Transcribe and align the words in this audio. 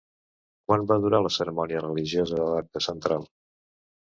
Quan 0.69 0.85
va 0.91 0.97
durar 1.03 1.19
la 1.25 1.31
cerimònia 1.35 1.83
religiosa 1.85 2.41
de 2.41 2.49
l'acte 2.55 2.85
central? 2.87 3.29